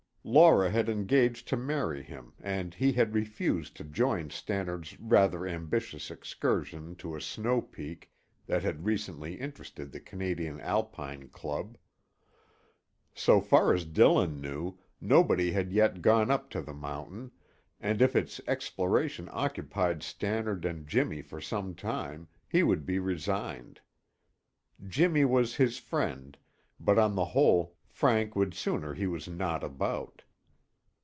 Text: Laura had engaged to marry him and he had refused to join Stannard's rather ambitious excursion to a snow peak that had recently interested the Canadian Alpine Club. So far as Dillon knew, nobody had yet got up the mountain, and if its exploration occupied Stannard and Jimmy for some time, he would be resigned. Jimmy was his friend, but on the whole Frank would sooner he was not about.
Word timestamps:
Laura 0.23 0.69
had 0.69 0.87
engaged 0.87 1.47
to 1.47 1.57
marry 1.57 2.03
him 2.03 2.31
and 2.39 2.75
he 2.75 2.91
had 2.91 3.15
refused 3.15 3.75
to 3.75 3.83
join 3.83 4.29
Stannard's 4.29 4.95
rather 4.99 5.47
ambitious 5.47 6.11
excursion 6.11 6.95
to 6.97 7.15
a 7.15 7.19
snow 7.21 7.59
peak 7.59 8.11
that 8.45 8.61
had 8.61 8.85
recently 8.85 9.39
interested 9.41 9.91
the 9.91 9.99
Canadian 9.99 10.59
Alpine 10.61 11.27
Club. 11.29 11.75
So 13.15 13.41
far 13.41 13.73
as 13.73 13.83
Dillon 13.83 14.39
knew, 14.39 14.77
nobody 15.01 15.53
had 15.53 15.71
yet 15.73 16.03
got 16.03 16.29
up 16.29 16.51
the 16.51 16.71
mountain, 16.71 17.31
and 17.79 17.99
if 17.99 18.15
its 18.15 18.39
exploration 18.45 19.27
occupied 19.31 20.03
Stannard 20.03 20.65
and 20.65 20.87
Jimmy 20.87 21.23
for 21.23 21.41
some 21.41 21.73
time, 21.73 22.27
he 22.47 22.61
would 22.61 22.85
be 22.85 22.99
resigned. 22.99 23.81
Jimmy 24.87 25.25
was 25.25 25.55
his 25.55 25.79
friend, 25.79 26.37
but 26.79 26.99
on 26.99 27.15
the 27.15 27.25
whole 27.25 27.75
Frank 27.93 28.35
would 28.37 28.55
sooner 28.55 28.95
he 28.95 29.05
was 29.05 29.27
not 29.27 29.63
about. 29.63 30.23